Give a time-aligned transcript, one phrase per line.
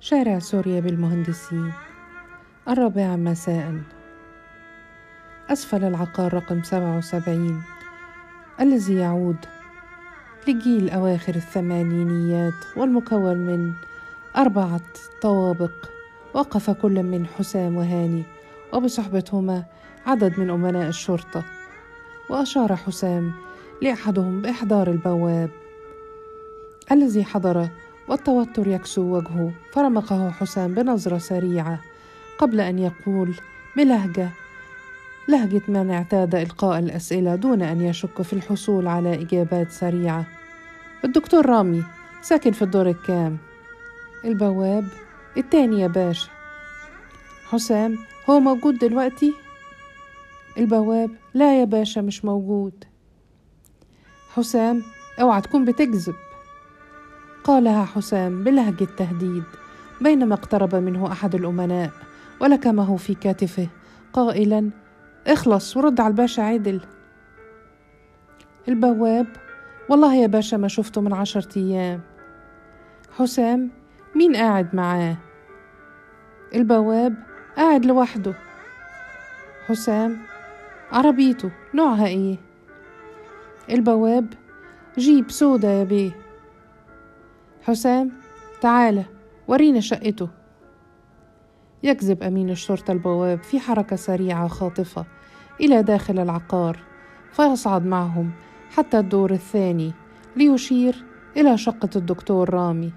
[0.00, 1.72] شارع سوريا بالمهندسين.
[2.68, 3.74] الرابعة مساء.
[5.48, 7.62] أسفل العقار رقم سبعة وسبعين.
[8.60, 9.36] الذي يعود
[10.48, 13.72] لجيل أواخر الثمانينيات والمكون من
[14.36, 14.80] أربعة
[15.22, 15.72] طوابق.
[16.34, 18.22] وقف كل من حسام وهاني
[18.72, 19.64] وبصحبتهما
[20.06, 21.44] عدد من أمناء الشرطة.
[22.30, 23.32] وأشار حسام
[23.82, 25.50] لأحدهم بإحضار البواب.
[26.92, 27.68] الذي حضر
[28.08, 31.80] والتوتر يكسو وجهه فرمقه حسام بنظرة سريعة.
[32.38, 33.34] قبل أن يقول
[33.76, 34.28] بلهجة
[35.28, 40.26] لهجة من اعتاد إلقاء الأسئلة دون أن يشك في الحصول على إجابات سريعة.
[41.04, 41.84] الدكتور رامي
[42.22, 43.38] ساكن في الدور الكام؟
[44.24, 44.88] البواب
[45.36, 46.28] التاني يا باشا
[47.50, 47.98] حسام
[48.30, 49.34] هو موجود دلوقتي؟
[50.58, 52.84] البواب لا يا باشا مش موجود.
[54.34, 54.82] حسام
[55.20, 56.14] أوعى تكون بتكذب.
[57.48, 59.44] قالها حسام بلهجة تهديد
[60.00, 61.90] بينما اقترب منه أحد الأمناء
[62.40, 63.68] ولكمه في كتفه
[64.12, 64.70] قائلا
[65.26, 66.80] اخلص ورد على الباشا عدل.
[68.68, 69.26] البواب
[69.88, 72.00] والله يا باشا ما شفته من عشرة أيام.
[73.18, 73.70] حسام
[74.14, 75.16] مين قاعد معاه؟
[76.54, 77.14] البواب
[77.56, 78.34] قاعد لوحده.
[79.66, 80.18] حسام
[80.92, 82.36] عربيته نوعها إيه؟
[83.70, 84.26] البواب
[84.98, 86.27] جيب سودا يا بيه.
[87.68, 88.12] حسام
[88.60, 89.04] تعالى
[89.48, 90.28] ورينا شقته.
[91.82, 95.06] يجذب أمين الشرطة البواب في حركة سريعة خاطفة
[95.60, 96.78] إلى داخل العقار
[97.32, 98.30] فيصعد معهم
[98.70, 99.92] حتى الدور الثاني
[100.36, 101.04] ليشير
[101.36, 102.92] إلى شقة الدكتور رامي.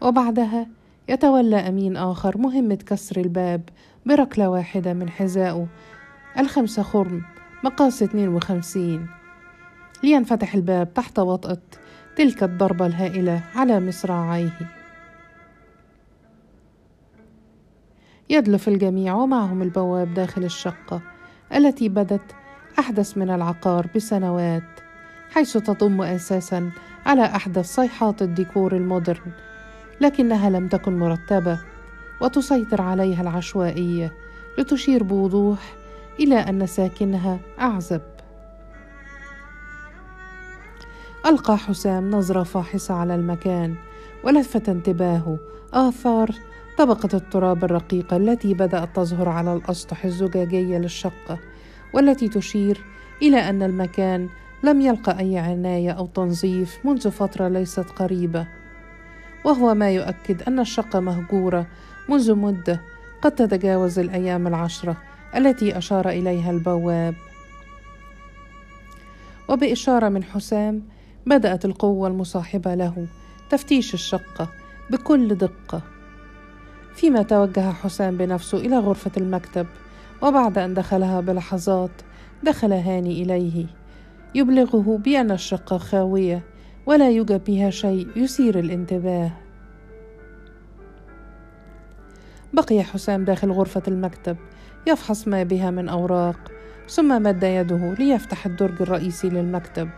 [0.00, 0.66] وبعدها
[1.08, 3.68] يتولى أمين آخر مهمة كسر الباب
[4.06, 5.66] بركلة واحدة من حذائه
[6.38, 7.22] الخمسة خرم
[7.64, 9.06] مقاس 52
[10.02, 11.62] لينفتح الباب تحت وطأة
[12.16, 14.80] تلك الضربة الهائلة على مصراعيه.
[18.30, 21.02] يدلف الجميع ومعهم البواب داخل الشقة
[21.54, 22.34] التي بدت
[22.78, 24.62] أحدث من العقار بسنوات
[25.30, 26.70] حيث تضم أساسا
[27.06, 29.32] على أحدث صيحات الديكور المودرن
[30.00, 31.60] لكنها لم تكن مرتبة
[32.20, 34.12] وتسيطر عليها العشوائية
[34.58, 35.58] لتشير بوضوح
[36.20, 38.02] إلى أن ساكنها أعزب.
[41.26, 43.74] ألقى حسام نظرة فاحصة على المكان
[44.24, 45.38] ولفت انتباهه.
[45.72, 46.30] آثار
[46.78, 51.38] طبقة التراب الرقيقة التي بدأت تظهر على الأسطح الزجاجية للشقة
[51.94, 52.84] والتي تشير
[53.22, 54.28] إلى أن المكان
[54.62, 58.46] لم يلقى أي عناية أو تنظيف منذ فترة ليست قريبة.
[59.44, 61.66] وهو ما يؤكد أن الشقة مهجورة
[62.08, 62.80] منذ مدة
[63.22, 64.96] قد تتجاوز الأيام العشرة
[65.36, 67.14] التي أشار إليها البواب.
[69.48, 70.82] وبإشارة من حسام
[71.26, 73.06] بدأت القوة المصاحبة له
[73.50, 74.48] تفتيش الشقة
[74.90, 75.82] بكل دقة.
[76.94, 79.66] فيما توجه حسام بنفسه إلى غرفة المكتب
[80.22, 81.90] وبعد أن دخلها بلحظات
[82.42, 83.66] دخل هاني إليه
[84.34, 86.42] يبلغه بأن الشقة خاوية
[86.86, 89.32] ولا يوجد بها شيء يثير الانتباه.
[92.52, 94.36] بقي حسام داخل غرفة المكتب
[94.86, 96.52] يفحص ما بها من أوراق
[96.88, 99.88] ثم مد يده ليفتح الدرج الرئيسي للمكتب.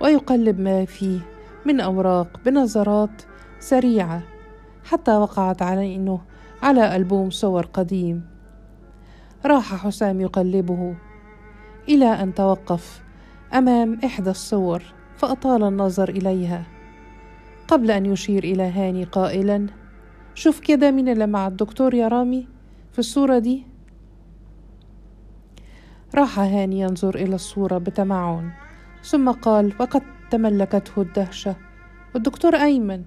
[0.00, 1.20] ويقلب ما فيه
[1.66, 3.22] من أوراق بنظرات
[3.58, 4.22] سريعة
[4.84, 6.20] حتى وقعت عينه
[6.62, 8.26] على ألبوم صور قديم.
[9.46, 10.94] راح حسام يقلبه
[11.88, 13.02] إلى أن توقف
[13.54, 14.82] أمام إحدى الصور
[15.16, 16.64] فأطال النظر إليها.
[17.68, 19.66] قبل أن يشير إلى هاني قائلا
[20.34, 22.48] شوف كده مين اللي مع الدكتور يا رامي
[22.92, 23.66] في الصورة دي.
[26.14, 28.50] راح هاني ينظر إلى الصورة بتمعن.
[29.04, 31.56] ثم قال وقد تملكته الدهشة.
[32.16, 33.04] الدكتور أيمن.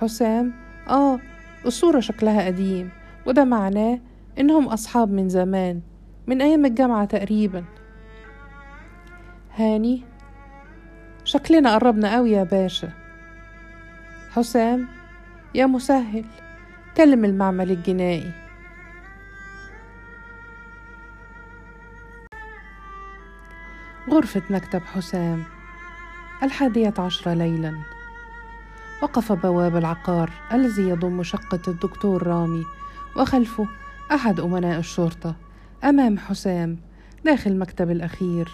[0.00, 0.52] حسام
[0.88, 1.18] آه
[1.66, 2.90] الصورة شكلها قديم
[3.26, 4.00] وده معناه
[4.38, 5.80] إنهم أصحاب من زمان
[6.26, 7.64] من أيام الجامعة تقريبا.
[9.56, 10.02] هاني
[11.24, 12.90] شكلنا قربنا قوي يا باشا.
[14.30, 14.88] حسام
[15.54, 16.24] يا مسهل
[16.96, 18.47] كلم المعمل الجنائي.
[24.10, 25.44] غرفة مكتب حسام
[26.42, 27.78] الحادية عشرة ليلا.
[29.02, 32.64] وقف بواب العقار الذي يضم شقة الدكتور رامي
[33.16, 33.66] وخلفه
[34.12, 35.34] أحد أمناء الشرطة
[35.84, 36.76] أمام حسام
[37.24, 38.48] داخل المكتب الأخير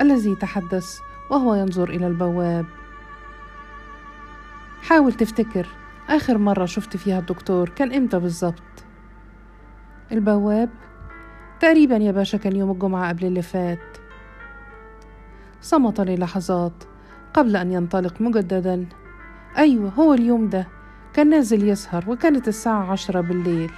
[0.00, 0.98] الذي تحدث
[1.30, 2.66] وهو ينظر إلى البواب.
[4.82, 5.66] حاول تفتكر
[6.08, 8.84] آخر مرة شفت فيها الدكتور كان إمتى بالظبط
[10.12, 10.70] البواب
[11.60, 13.87] تقريبا يا باشا كان يوم الجمعة قبل اللي فات.
[15.60, 16.84] صمت للحظات
[17.34, 18.86] قبل أن ينطلق مجددا.
[19.58, 20.68] أيوة هو اليوم ده.
[21.12, 23.70] كان نازل يسهر وكانت الساعة عشرة بالليل.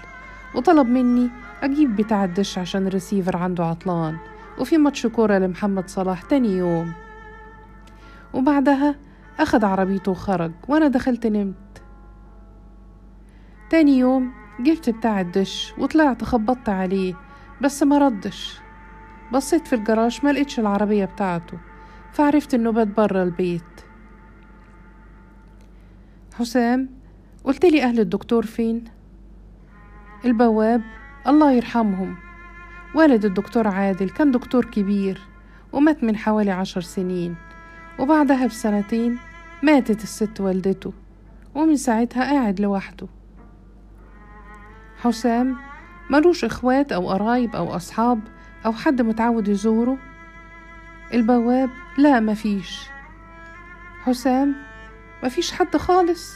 [0.55, 1.31] وطلب مني
[1.63, 4.17] أجيب بتاع الدش عشان الرسيفر عنده عطلان.
[4.59, 6.93] وفي ماتش كورة لمحمد صلاح تاني يوم.
[8.35, 8.95] وبعدها
[9.41, 11.83] أخد عربيته وخرج وأنا دخلت نمت.
[13.71, 17.15] تاني يوم جبت بتاع الدش وطلعت خبطت عليه
[17.61, 18.61] بس ما ردش.
[19.33, 21.59] بصيت في الجراج ما لقيتش العربية بتاعته.
[22.13, 23.63] فعرفت إنه بات برا البيت.
[26.35, 26.89] حسام
[27.45, 28.85] قلت لي أهل الدكتور فين؟
[30.25, 30.83] البواب
[31.27, 32.17] الله يرحمهم.
[32.95, 35.21] والد الدكتور عادل كان دكتور كبير
[35.73, 37.37] ومات من حوالي عشر سنين
[37.99, 39.19] وبعدها بسنتين
[39.63, 40.93] ماتت الست والدته
[41.55, 43.07] ومن ساعتها قاعد لوحده.
[44.97, 45.57] حسام
[46.11, 48.21] ملوش إخوات أو قرايب أو أصحاب
[48.67, 49.99] أو حد متعود يزوره؟
[51.15, 52.89] البواب؟ لا مفيش
[54.03, 54.57] حسام
[55.25, 56.35] مفيش حد خالص.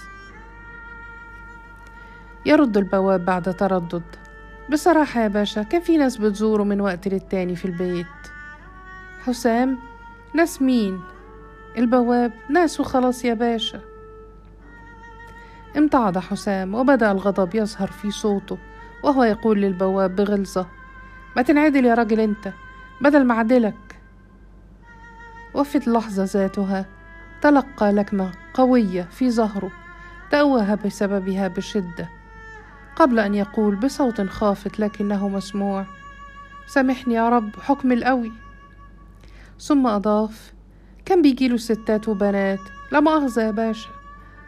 [2.47, 4.03] يرد البواب بعد تردد.
[4.73, 8.07] بصراحة يا باشا كان في ناس بتزوره من وقت للتاني في البيت.
[9.27, 9.79] حسام
[10.35, 11.01] ناس مين؟
[11.79, 13.81] البواب؟ ناس وخلاص يا باشا.
[15.77, 18.59] امتعض حسام وبدأ الغضب يظهر في صوته
[19.03, 20.67] وهو يقول للبواب بغلظة
[21.37, 22.53] ما تنعدل يا راجل أنت
[23.01, 23.94] بدل ما عدلك
[25.55, 26.87] وفي اللحظة ذاتها
[27.43, 29.71] تلقى لكمة قوية في ظهره
[30.31, 32.09] تأوه بسببها بشدة
[32.97, 35.87] قبل أن يقول بصوت خافت لكنه مسموع.
[36.67, 38.33] سامحني يا رب حكم القوي
[39.61, 40.53] ثم أضاف
[41.05, 42.61] كان بيجيله ستات وبنات؟
[42.93, 43.89] لا مؤاخذة يا باشا.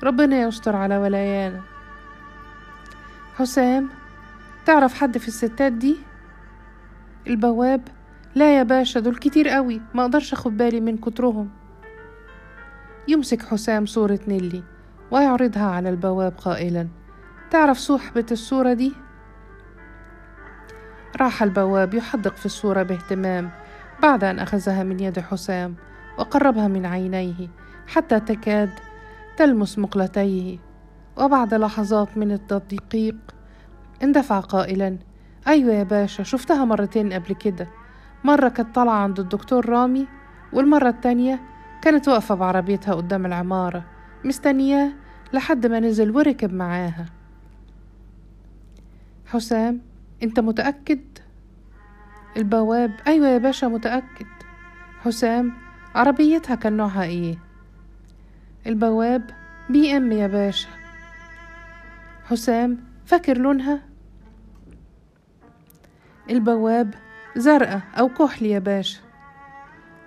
[0.03, 1.61] ربنا يستر على ولايانا
[3.37, 3.89] حسام
[4.67, 5.97] تعرف حد في الستات دي؟
[7.27, 7.89] البواب
[8.37, 9.81] لا يا باشا دول كتير قوي.
[9.95, 11.51] ما أقدرش أخد بالي من كترهم.
[13.09, 14.63] يمسك حسام صورة نيلي
[15.11, 16.89] ويعرضها على البواب قائلا.
[17.51, 18.93] تعرف صحبة الصورة دي؟
[21.21, 23.51] راح البواب يحدق في الصورة باهتمام
[24.03, 25.75] بعد أن أخذها من يد حسام
[26.19, 27.49] وقربها من عينيه
[27.87, 28.71] حتى تكاد
[29.37, 30.59] تلمس مقلتيه.
[31.17, 33.17] وبعد لحظات من التدقيق
[34.03, 34.99] اندفع قائلا
[35.49, 37.69] أيوة يا باشا شفتها مرتين قبل كده.
[38.25, 40.07] مرة كانت طالعة عند الدكتور رامي
[40.53, 41.41] والمرة التانية
[41.83, 43.85] كانت واقفة بعربيتها قدام العمارة
[44.25, 44.93] مستنياه
[45.33, 47.07] لحد ما نزل وركب معاها
[49.27, 49.81] حسام
[50.23, 51.01] أنت متأكد؟
[52.37, 54.27] البواب أيوة يا باشا متأكد
[55.01, 55.53] حسام
[55.95, 57.39] عربيتها كان نوعها إيه؟
[58.67, 59.31] البواب
[59.71, 60.69] بي إم يا باشا
[62.25, 63.83] حسام فاكر لونها؟
[66.31, 66.95] البواب
[67.37, 69.01] زرقاء أو كحل يا باشا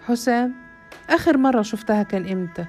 [0.08, 0.56] حسام
[1.10, 2.66] آخر مرة شفتها كان إمتى؟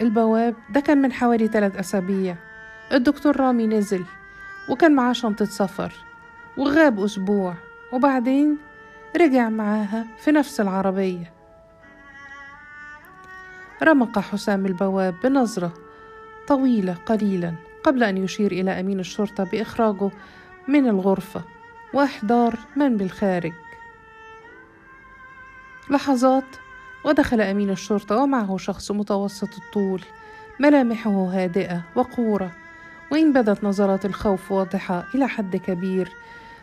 [0.00, 2.36] البواب ده كان من حوالي ثلاث أسابيع.
[2.92, 4.04] الدكتور رامي نزل
[4.70, 5.92] وكان معاه شنطة سفر
[6.56, 7.54] وغاب أسبوع
[7.92, 8.58] وبعدين
[9.20, 11.32] رجع معاها في نفس العربية.
[13.82, 15.74] رمق حسام البواب بنظرة
[16.48, 17.54] طويلة قليلا
[17.84, 20.10] قبل أن يشير إلى أمين الشرطة بإخراجه
[20.68, 21.57] من الغرفة.
[21.94, 23.52] وإحضار من بالخارج.
[25.90, 26.44] لحظات
[27.04, 30.02] ودخل أمين الشرطة ومعه شخص متوسط الطول
[30.60, 32.52] ملامحه هادئة وقورة.
[33.12, 36.08] وإن بدت نظرات الخوف واضحة إلى حد كبير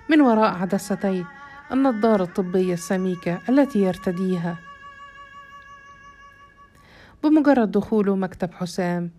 [0.10, 1.26] من وراء عدستي
[1.72, 4.58] النظارة الطبية السميكة التي يرتديها.
[7.24, 9.12] بمجرد دخوله مكتب حسام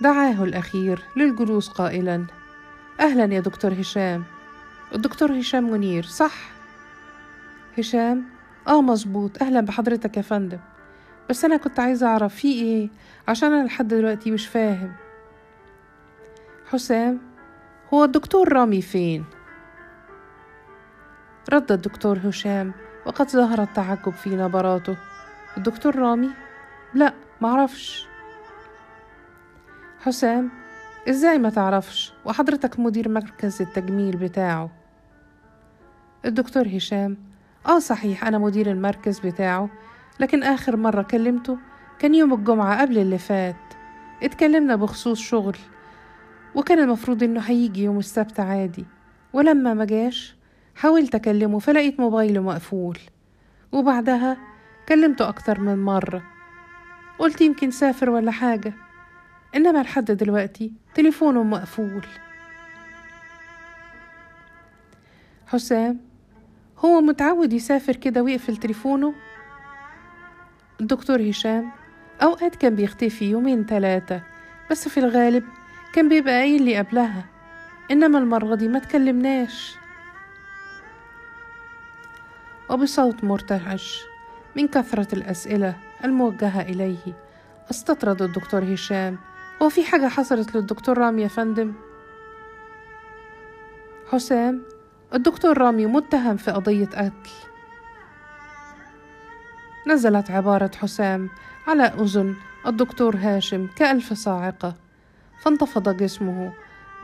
[0.00, 2.26] دعاه الأخير للجلوس قائلا
[3.00, 4.24] أهلا يا دكتور هشام.
[4.94, 6.34] الدكتور هشام منير صح؟
[7.78, 8.24] هشام؟
[8.68, 9.42] آه مظبوط.
[9.42, 10.58] أهلا بحضرتك يا فندم.
[11.30, 12.88] بس أنا كنت عايزة أعرف في إيه؟
[13.28, 14.92] عشان أنا لحد دلوقتي مش فاهم.
[16.66, 17.18] حسام
[17.94, 19.24] هو الدكتور رامي فين؟
[21.52, 22.72] رد الدكتور هشام
[23.06, 24.96] وقد ظهر التعجب في نبراته.
[25.56, 26.30] الدكتور رامي؟
[26.94, 28.06] لا معرفش.
[30.00, 30.50] حسام
[31.08, 34.77] إزاي ما تعرفش؟ وحضرتك مدير مركز التجميل بتاعه.
[36.24, 37.16] الدكتور هشام.
[37.66, 39.70] آه صحيح أنا مدير المركز بتاعه
[40.20, 41.58] لكن آخر مرة كلمته
[41.98, 43.56] كان يوم الجمعة قبل اللي فات.
[44.22, 45.56] اتكلمنا بخصوص شغل
[46.54, 48.84] وكان المفروض إنه هيجي يوم السبت عادي.
[49.32, 50.36] ولما ما جاش
[50.74, 52.98] حاولت أكلمه فلقيت موبايله مقفول.
[53.72, 54.36] وبعدها
[54.88, 56.22] كلمته أكتر من مرة.
[57.18, 58.72] قلت يمكن سافر ولا حاجة
[59.54, 62.06] إنما لحد دلوقتي تليفونه مقفول.
[65.46, 66.07] حسام
[66.84, 69.14] هو متعود يسافر كده ويقفل تليفونه.
[70.80, 71.70] الدكتور هشام
[72.22, 74.22] أوقات كان بيختفي يومين تلاتة
[74.70, 75.44] بس في الغالب
[75.92, 77.24] كان بيبقى قايل لي قبلها
[77.90, 79.74] إنما المرة دي ما تكلمناش.
[82.70, 84.02] وبصوت مرتعش
[84.56, 87.14] من كثرة الأسئلة الموجهة إليه
[87.70, 89.18] استطرد الدكتور هشام.
[89.62, 91.72] هو في حاجة حصلت للدكتور رامي يا فندم؟
[94.12, 94.62] حسام؟
[95.14, 97.30] الدكتور رامي متهم في قضية قتل.
[99.86, 101.30] نزلت عبارة حسام
[101.66, 102.34] على أذن
[102.66, 104.74] الدكتور هاشم كألف صاعقة
[105.42, 106.52] فانتفض جسمه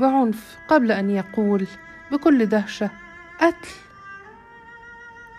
[0.00, 1.66] بعنف قبل أن يقول
[2.12, 2.90] بكل دهشة
[3.40, 3.68] قتل؟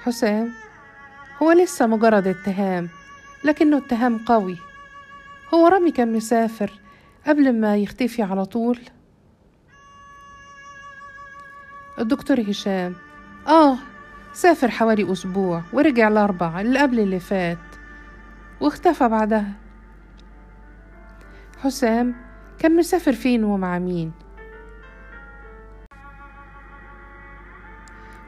[0.03, 0.53] حسام
[1.41, 2.89] هو لسه مجرد اتهام
[3.43, 4.57] لكنه اتهام قوي.
[5.53, 6.72] هو رامي كان مسافر
[7.27, 8.79] قبل ما يختفي على طول.
[12.00, 12.96] الدكتور هشام.
[13.48, 13.78] آه
[14.34, 17.58] سافر حوالي أسبوع ورجع الأربع اللي قبل اللي فات
[18.62, 19.52] واختفى بعدها.
[21.64, 22.16] حسام
[22.60, 24.12] كان مسافر فين ومع مين؟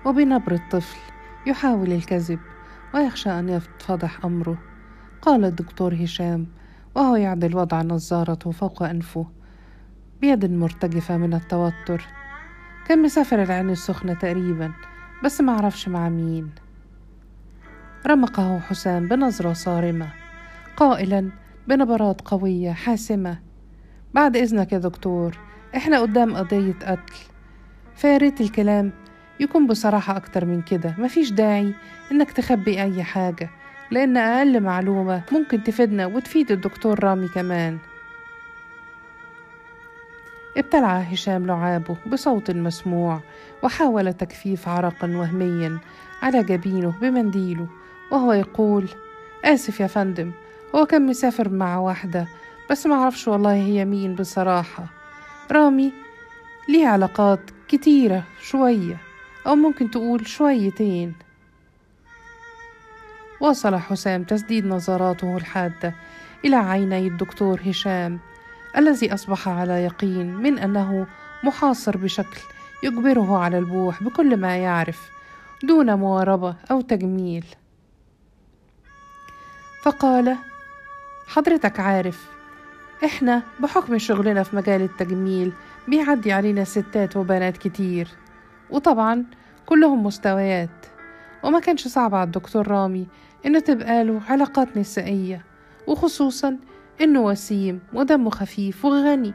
[0.06, 0.98] وبنبرة طفل
[1.46, 2.40] يحاول الكذب
[2.94, 4.58] ويخشى أن يتفضح أمره.
[5.22, 6.48] قال الدكتور هشام
[6.96, 9.28] وهو يعدل وضع نظارته فوق أنفه
[10.22, 12.06] بيد مرتجفة من التوتر.
[12.88, 14.72] كان مسافر العين السخنة تقريبا
[15.24, 16.50] بس ما عرفش مع مين.
[18.08, 20.10] رمقه حسام بنظرة صارمة
[20.78, 21.30] قائلا
[21.68, 23.40] بنبرات قوية حاسمة.
[24.14, 25.38] بعد إذنك يا دكتور
[25.76, 27.14] إحنا قدام قضية قتل.
[27.96, 28.92] فياريت الكلام
[29.40, 30.96] يكون بصراحة أكتر من كده.
[30.98, 31.74] مفيش داعي
[32.12, 33.50] إنك تخبي أي حاجة
[33.92, 37.78] لأن أقل معلومة ممكن تفيدنا وتفيد الدكتور رامي كمان.
[40.58, 43.20] ابتلع هشام لعابه بصوت مسموع
[43.64, 45.80] وحاول تكفيف عرقا وهميا
[46.22, 47.68] على جبينه بمنديله
[48.12, 48.90] وهو يقول
[49.46, 50.32] آسف يا فندم
[50.76, 52.28] هو كان مسافر مع واحدة
[52.72, 54.86] بس ما عرفش والله هي مين بصراحة.
[55.52, 55.94] رامي
[56.70, 58.98] ليه علاقات كتيرة شوية
[59.48, 61.14] أو ممكن تقول شويتين.
[63.42, 65.94] واصل حسام تسديد نظراته الحادة
[66.46, 68.20] إلى عيني الدكتور هشام.
[68.78, 71.08] الذي أصبح على يقين من أنه
[71.44, 72.40] محاصر بشكل
[72.84, 75.10] يجبره على البوح بكل ما يعرف
[75.64, 77.46] دون مواربة أو تجميل.
[79.84, 80.36] فقال
[81.28, 82.28] حضرتك عارف
[83.06, 85.54] إحنا بحكم شغلنا في مجال التجميل
[85.88, 88.08] بيعدي علينا ستات وبنات كتير
[88.70, 89.26] وطبعا
[89.66, 90.86] كلهم مستويات.
[91.44, 93.08] وما كانش صعب على الدكتور رامي
[93.46, 95.44] إنه تبقى له علاقات نسائية
[95.88, 96.58] وخصوصا
[97.02, 99.34] إنه وسيم ودمه خفيف وغني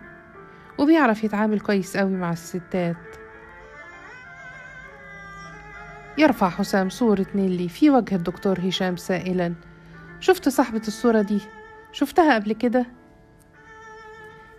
[0.79, 2.97] وبيعرف يتعامل كويس قوي مع الستات.
[6.19, 9.55] يرفع حسام صورة نيلي في وجه الدكتور هشام سائلا.
[10.21, 11.41] شفت صاحبة الصورة دي؟
[11.93, 12.87] شفتها قبل كده؟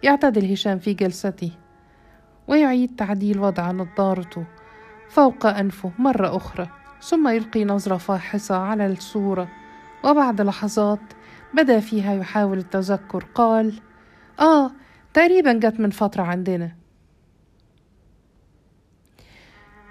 [0.03, 1.51] يعتدل هشام في جلسته
[2.47, 4.45] ويعيد تعديل وضع نظارته
[5.09, 6.69] فوق أنفه مرة أخرى
[7.01, 9.47] ثم يلقي نظرة فاحصة على الصورة
[10.03, 10.99] وبعد لحظات
[11.53, 13.73] بدا فيها يحاول التذكر قال
[14.39, 14.71] آه
[15.13, 16.75] تقريبا جت من فترة عندنا.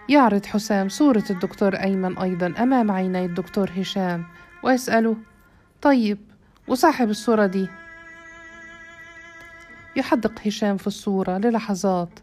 [0.08, 4.24] يعرض حسام صورة الدكتور أيمن أيضا أمام عيني الدكتور هشام
[4.64, 5.16] ويسأله
[5.82, 6.18] طيب
[6.68, 7.68] وصاحب الصورة دي؟
[9.96, 12.18] يحدق هشام في الصورة للحظات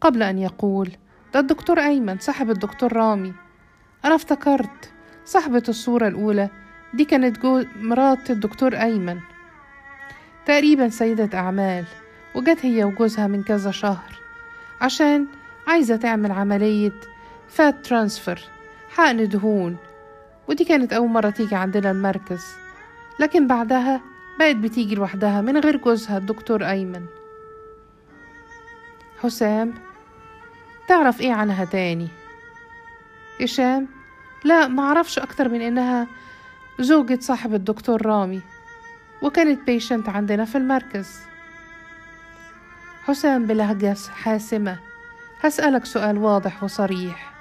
[0.00, 0.90] قبل أن يقول
[1.34, 3.34] ده الدكتور أيمن صاحب الدكتور رامي.
[4.04, 4.92] أنا افتكرت
[5.24, 6.50] صاحبة الصورة الأولى
[6.94, 9.20] دي كانت جو مرات الدكتور أيمن.
[10.46, 11.84] تقريبا سيدة أعمال
[12.34, 14.18] وجت هي وجوزها من كذا شهر.
[14.80, 15.26] عشان
[15.66, 16.92] عايزة تعمل عملية
[17.48, 18.40] فات ترانسفر
[18.90, 19.76] حقن دهون.
[20.48, 22.44] ودي كانت أول مرة تيجي عندنا المركز.
[23.20, 24.00] لكن بعدها
[24.38, 27.06] بقت بتيجي لوحدها من غير جوزها الدكتور أيمن.
[29.22, 29.74] حسام
[30.88, 32.08] تعرف إيه عنها تاني؟
[33.40, 33.88] هشام
[34.44, 36.06] لا معرفش أكتر من إنها
[36.80, 38.40] زوجة صاحب الدكتور رامي
[39.22, 41.20] وكانت بيشنت عندنا في المركز.
[43.04, 44.78] حسام بلهجة حاسمة
[45.40, 47.32] هسألك سؤال واضح وصريح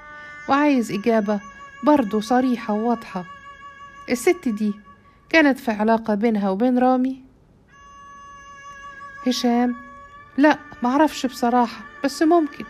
[0.49, 1.39] وعايز إجابة
[1.83, 3.25] برضو صريحة وواضحة.
[4.09, 4.73] الست دي
[5.29, 7.23] كانت في علاقة بينها وبين رامي؟
[9.27, 9.75] هشام؟
[10.37, 12.65] لا معرفش بصراحة بس ممكن.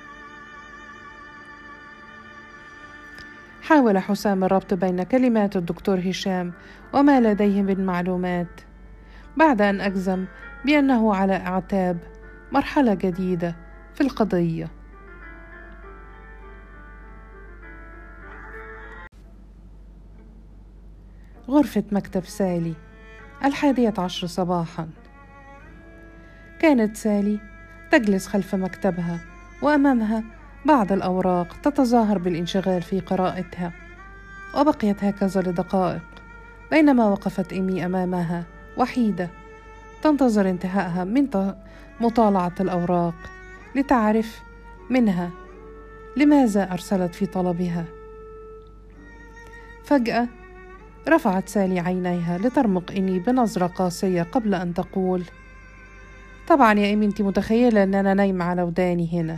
[3.64, 6.54] حاول حسام الربط بين كلمات الدكتور هشام
[6.94, 8.62] وما لديه من معلومات
[9.38, 10.26] بعد أن أجزم
[10.66, 11.98] بأنه على اعتاب
[12.52, 13.56] مرحلة جديدة
[13.94, 14.68] في القضية.
[21.50, 22.74] غرفة مكتب سالي
[23.46, 24.90] الحادية عشر صباحا.
[26.60, 27.40] كانت سالي
[27.92, 29.20] تجلس خلف مكتبها
[29.62, 30.24] وأمامها
[30.66, 33.72] بعض الأوراق تتظاهر بالانشغال في قراءتها
[34.58, 36.02] وبقيت هكذا لدقائق
[36.72, 38.44] بينما وقفت إيمي أمامها
[38.78, 39.30] وحيدة
[40.04, 41.28] تنتظر انتهائها من
[42.02, 43.14] مطالعة الأوراق
[43.76, 44.42] لتعرف
[44.90, 45.32] منها
[46.18, 47.86] لماذا أرسلت في طلبها.
[49.84, 50.28] فجأة
[51.10, 55.24] رفعت سالي عينيها لترمق إني بنظرة قاسية قبل أن تقول
[56.48, 59.38] طبعا يا إيمي أنت متخيلة أن أنا نايمة على وداني هنا.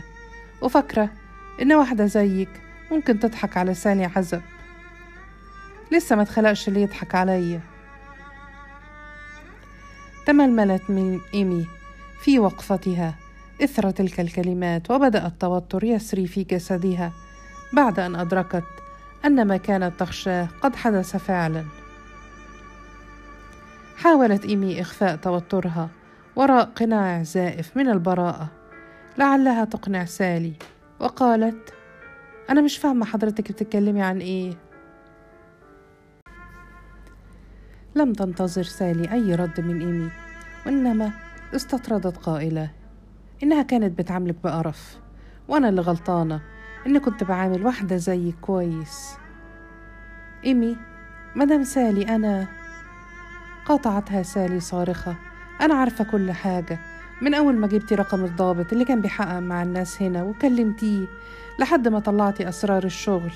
[0.62, 1.10] وفاكرة
[1.62, 2.48] إن واحدة زيك
[2.90, 4.42] ممكن تضحك على سالي عزب
[5.92, 7.60] لسه ما اتخلقش اللي يضحك عليا
[10.26, 11.66] تململت من إيمي
[12.20, 13.14] في وقفتها
[13.64, 17.12] إثر تلك الكلمات وبدأ التوتر يسري في جسدها
[17.72, 18.64] بعد أن أدركت
[19.24, 21.64] أن ما كانت تخشاه قد حدث فعلا.
[23.96, 25.88] حاولت إيمي إخفاء توترها
[26.36, 28.48] وراء قناع زائف من البراءة.
[29.18, 30.52] لعلها تقنع سالي.
[31.00, 31.74] وقالت
[32.50, 34.54] أنا مش فاهمة حضرتك بتتكلمي عن إيه.
[37.94, 40.10] لم تنتظر سالي أي رد من إيمي
[40.66, 41.10] وإنما
[41.54, 42.70] استطردت قائلة
[43.42, 44.98] إنها كانت بتعاملك بقرف
[45.48, 46.40] وأنا اللي غلطانة
[46.86, 49.14] إني كنت بعامل واحدة زيك كويس.
[50.44, 50.76] إيمي
[51.36, 52.46] مدام سالي أنا
[53.64, 55.16] قاطعتها سالي صارخة
[55.60, 56.78] أنا عارفة كل حاجة
[57.20, 61.06] من أول ما جبتي رقم الضابط اللي كان بيحقق مع الناس هنا وكلمتيه
[61.58, 63.32] لحد ما طلعتي أسرار الشغل.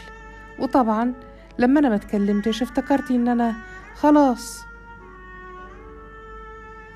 [0.58, 1.12] وطبعا
[1.58, 3.54] لما أنا ما اتكلمتش افتكرتي إن أنا
[3.94, 4.64] خلاص.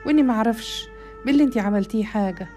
[0.06, 0.88] وإني معرفش
[1.26, 2.48] باللي أنتي عملتيه حاجة.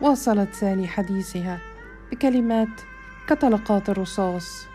[0.00, 1.58] واصلت سالي حديثها
[2.12, 2.80] بكلمات
[3.26, 4.66] كطلقات الرصاص.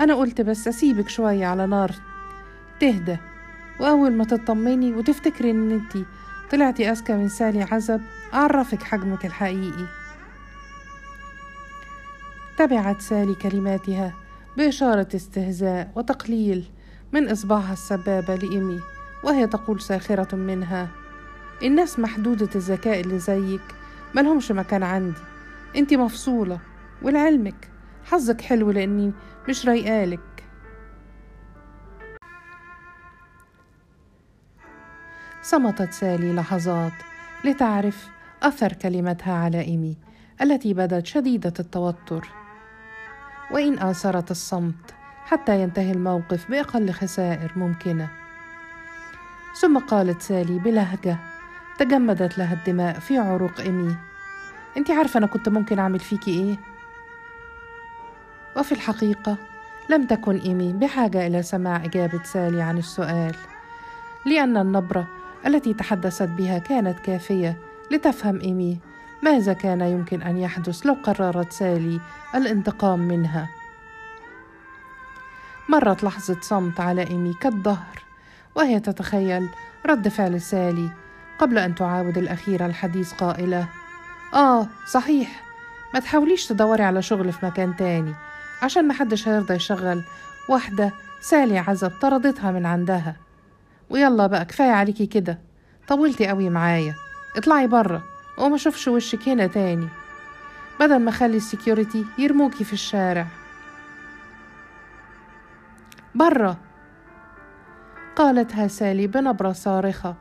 [0.00, 1.90] أنا قلت بس أسيبك شوية على نار
[2.80, 3.16] تهدى.
[3.80, 6.04] وأول ما تطمني وتفتكري إن انتي
[6.50, 8.00] طلعتي أذكى من سالي عزب
[8.34, 9.86] أعرفك حجمك الحقيقي.
[12.58, 14.14] تبعت سالي كلماتها
[14.56, 16.64] بإشارة استهزاء وتقليل
[17.12, 18.80] من إصبعها السبابة لإيمي
[19.24, 20.88] وهي تقول ساخرة منها
[21.62, 23.60] الناس محدودة الذكاء اللي زيك
[24.14, 25.20] ملهمش مكان عندي.
[25.76, 26.58] انتي مفصولة
[27.02, 27.70] ولعلمك
[28.04, 29.12] حظك حلو لأني
[29.48, 30.33] مش رايقالك.
[35.44, 36.92] صمتت سالي لحظات
[37.44, 38.08] لتعرف
[38.42, 39.96] أثر كلمتها على إيمي
[40.42, 42.28] التي بدت شديدة التوتر.
[43.50, 48.08] وإن آثرت الصمت حتى ينتهي الموقف بأقل خسائر ممكنة.
[49.60, 51.16] ثم قالت سالي بلهجة
[51.78, 53.96] تجمدت لها الدماء في عروق إيمي.
[54.76, 56.56] أنت عارفة أنا كنت ممكن أعمل فيكي إيه؟
[58.56, 59.36] وفي الحقيقة
[59.90, 63.34] لم تكن إيمي بحاجة إلى سماع إجابة سالي عن السؤال
[64.26, 67.56] لأن النبرة التي تحدثت بها كانت كافية.
[67.90, 68.78] لتفهم إيمي
[69.22, 72.00] ماذا كان يمكن أن يحدث لو قررت سالي
[72.34, 73.48] الانتقام منها؟
[75.68, 78.04] مرت لحظة صمت على إيمي كالظهر
[78.54, 79.48] وهي تتخيل
[79.86, 80.90] رد فعل سالي
[81.38, 83.68] قبل أن تعاود الأخيرة الحديث قائلة
[84.34, 85.42] آه صحيح.
[85.94, 88.14] ما تحاوليش تدوري على شغل في مكان تاني.
[88.62, 90.02] عشان محدش هيرضى يشغل
[90.48, 93.16] واحدة سالي عزب طردتها من عندها.
[93.90, 95.38] ويلا بقى كفاية عليكي كده.
[95.88, 96.94] طولتي قوي معايا.
[97.36, 98.02] اطلعي برا
[98.38, 99.88] وما اشوفش وشك هنا تاني.
[100.80, 103.26] بدل ما اخلي السكيورتي يرموكي في الشارع.
[106.14, 106.56] برا
[108.16, 110.14] قالتها سالي بنبرة صارخة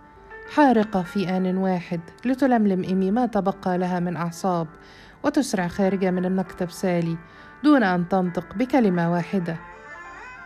[0.54, 4.68] حارقة في آن واحد لتلملم إيمي ما تبقى لها من أعصاب.
[5.24, 7.18] وتسرع خارجة من المكتب سالي
[7.64, 9.58] دون أن تنطق بكلمة واحدة.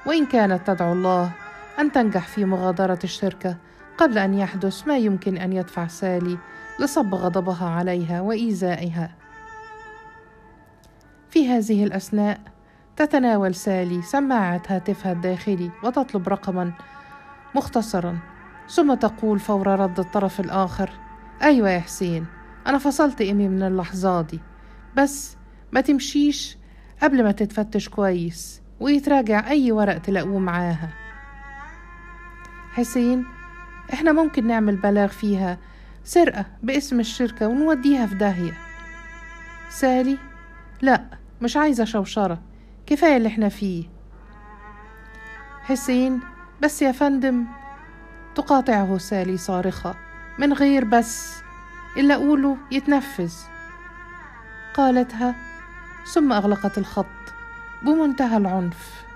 [0.05, 1.31] وإن كانت تدعو الله
[1.79, 3.57] أن تنجح في مغادرة الشركة.
[3.97, 6.37] قبل أن يحدث ما يمكن أن يدفع سالي
[6.79, 9.15] لصب غضبها عليها وإيذائها.
[11.29, 12.39] في هذه الأثناء
[12.95, 16.71] تتناول سالي سماعة هاتفها الداخلي وتطلب رقما
[17.55, 18.19] مختصرا.
[18.69, 20.89] ثم تقول فور رد الطرف الآخر
[21.41, 22.25] أيوة يا حسين
[22.67, 24.39] أنا فصلت إيمي من اللحظة دي.
[24.95, 25.37] بس
[25.71, 26.57] ما تمشيش
[27.01, 31.06] قبل ما تتفتش كويس ويتراجع أي ورق تلاقوه معاها.
[32.77, 33.25] حسين
[33.93, 35.57] إحنا ممكن نعمل بلاغ فيها
[36.03, 38.53] سرقة باسم الشركة ونوديها في داهية.
[39.69, 40.17] سالي
[40.81, 41.05] لا
[41.41, 42.39] مش عايزة شوشرة
[42.85, 43.85] كفاية اللي إحنا فيه.
[45.61, 46.19] حسين
[46.61, 47.45] بس يا فندم
[48.35, 49.95] تقاطعه سالي صارخة
[50.39, 51.35] من غير بس
[51.97, 53.33] إلا أقوله يتنفذ.
[54.73, 55.35] قالتها
[56.13, 57.05] ثم أغلقت الخط
[57.83, 59.06] بمنتهى العنف.